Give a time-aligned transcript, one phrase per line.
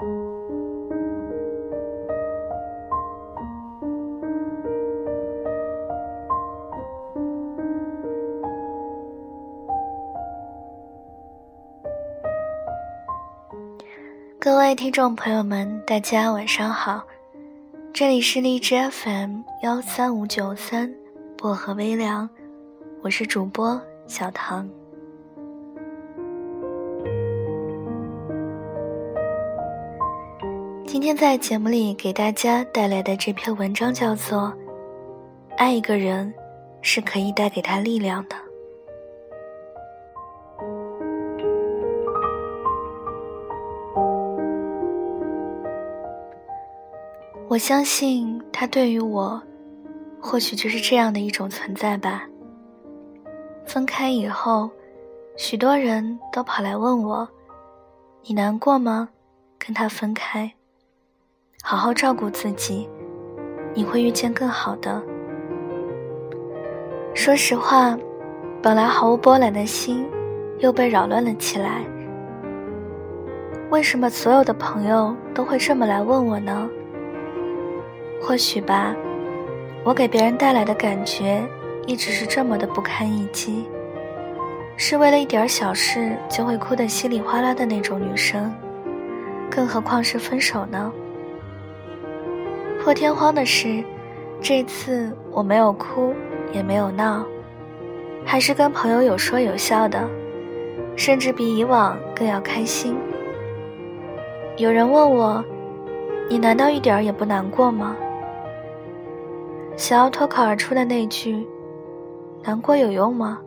[0.00, 0.06] 各
[14.56, 17.06] 位听众朋友们，大家晚上好，
[17.92, 20.90] 这里是荔枝 FM 幺三五九三
[21.36, 22.26] 薄荷微凉，
[23.02, 24.79] 我是主播小唐。
[30.92, 34.38] 今天在节目里给大家带来的这篇文章叫做
[35.56, 36.34] 《爱一个人
[36.82, 38.34] 是可以带给他力量的》。
[47.48, 49.40] 我相信他对于我，
[50.20, 52.26] 或许就是这样的一种存在吧。
[53.64, 54.68] 分开以后，
[55.36, 57.28] 许多人都跑来问我
[58.26, 59.08] ：“你难过吗？
[59.56, 60.52] 跟他分开，
[61.62, 62.88] 好好照顾自己，
[63.74, 65.00] 你会遇见更好的。”
[67.14, 67.96] 说实话，
[68.62, 70.06] 本来毫无波澜的心，
[70.58, 71.84] 又被扰乱了起来。
[73.70, 76.68] 为什么所有的朋友都会这么来问我呢？
[78.22, 78.94] 或许吧，
[79.84, 81.42] 我给别人带来的感觉
[81.86, 83.68] 一直是这么的不堪一击，
[84.76, 88.52] 是为了一点小事就会哭得稀里哗啦的那种女生，
[89.50, 90.92] 更何况是分手呢？
[92.82, 93.84] 破天荒的是，
[94.40, 96.14] 这次我没有哭，
[96.50, 97.26] 也没有闹，
[98.24, 100.08] 还是跟朋友有说有笑的，
[100.96, 102.96] 甚至比以往更要开心。
[104.56, 105.44] 有人问我
[106.30, 107.94] ：“你难道一点儿也不难过吗？”
[109.76, 111.46] 想要脱口而出的那句
[112.42, 113.38] “难过有用吗？”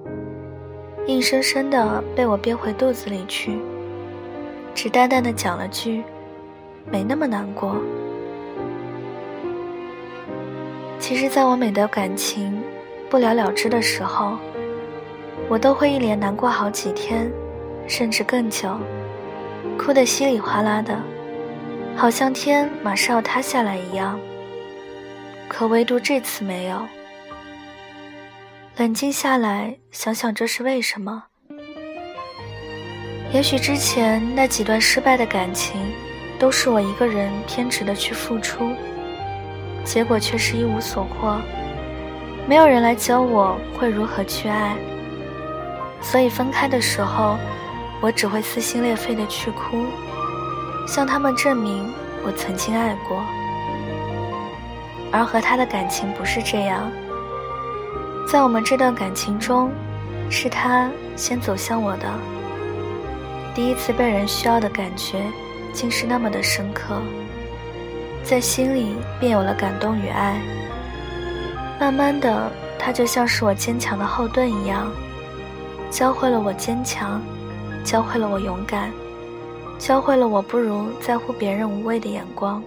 [1.07, 3.57] 硬生生的被我憋回肚子里去，
[4.75, 6.03] 只淡淡的讲了句
[6.85, 7.75] “没那么难过”。
[11.03, 12.63] 其实，在我每段感情
[13.09, 14.37] 不了了之的时候，
[15.49, 17.29] 我都会一连难过好几天，
[17.89, 18.79] 甚至更久，
[19.77, 20.97] 哭得稀里哗啦的，
[21.93, 24.17] 好像天马上要塌下来一样。
[25.49, 26.81] 可唯独这次没有。
[28.77, 31.21] 冷静下来想想，这是为什么？
[33.33, 35.81] 也许之前那几段失败的感情，
[36.39, 38.71] 都是我一个人偏执的去付出，
[39.83, 41.37] 结果却是一无所获。
[42.47, 44.75] 没有人来教我会如何去爱，
[46.01, 47.37] 所以分开的时候，
[48.01, 49.85] 我只会撕心裂肺的去哭，
[50.87, 51.89] 向他们证明
[52.25, 53.23] 我曾经爱过。
[55.11, 56.91] 而和他的感情不是这样，
[58.27, 59.71] 在我们这段感情中，
[60.29, 62.07] 是他先走向我的。
[63.55, 65.21] 第一次被人需要的感觉，
[65.71, 66.99] 竟是那么的深刻，
[68.23, 70.41] 在心里便有了感动与爱。
[71.79, 74.91] 慢慢的，他就像是我坚强的后盾一样，
[75.91, 77.21] 教会了我坚强，
[77.83, 78.89] 教会了我勇敢，
[79.77, 82.63] 教会了我不如在乎别人无谓的眼光。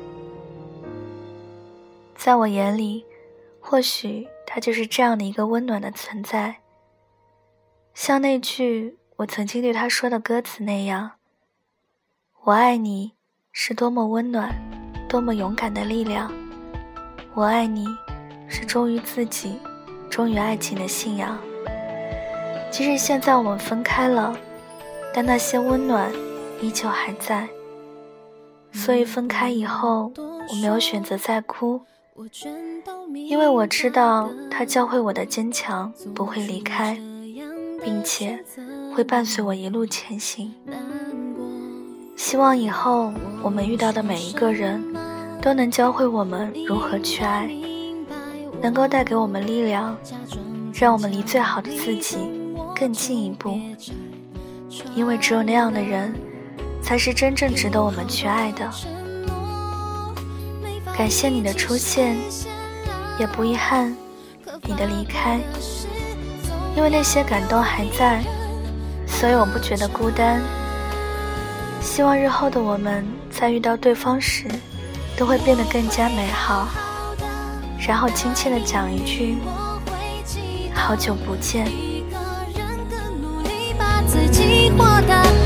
[2.14, 3.04] 在我眼里，
[3.60, 6.56] 或许他就是这样的一个温暖的存在，
[7.94, 11.12] 像那句我曾经对他说的歌词那样
[12.44, 13.14] ：“我爱你
[13.52, 14.54] 是多么温暖，
[15.08, 16.30] 多么勇敢的力量。
[17.34, 17.86] 我爱你
[18.48, 19.58] 是忠于自己，
[20.10, 21.38] 忠于爱情的信仰。
[22.70, 24.36] 即使现在我们分开了，
[25.14, 26.12] 但那些温暖
[26.60, 27.48] 依旧还在。
[28.72, 31.80] 所以分开以后，我没有选择再哭。”
[33.14, 36.94] 因为我知道，他教会我的坚强不会离开，
[37.82, 38.42] 并且
[38.94, 40.54] 会伴随我一路前行。
[42.16, 43.12] 希望以后
[43.42, 44.82] 我们遇到的每一个人，
[45.46, 47.48] 都能教会我们如何去爱，
[48.60, 49.96] 能够带给我们力量，
[50.74, 52.28] 让我们离最好的自己
[52.74, 53.56] 更进一步。
[54.96, 56.12] 因为只有那样的人，
[56.82, 58.68] 才是真正值得我们去爱的。
[60.98, 62.16] 感谢你的出现，
[63.16, 63.96] 也不遗憾
[64.64, 65.38] 你的离开，
[66.76, 68.20] 因为那些感动还在，
[69.06, 70.42] 所以我不觉得孤单。
[71.80, 74.48] 希望日后的我们在遇到对方时，
[75.16, 76.68] 都会变得更加美好，
[77.86, 79.38] 然后亲切的讲一句
[80.74, 81.66] ：“好久不见。”
[85.06, 85.45] 的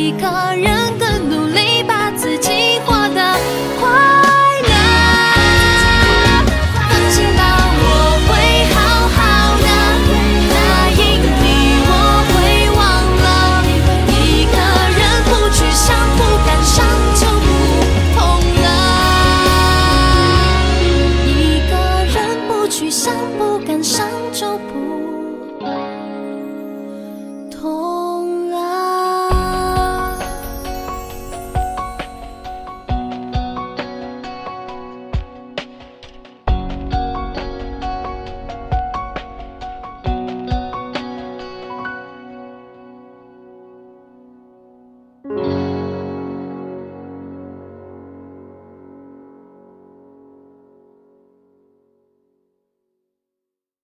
[0.00, 0.79] 一个人。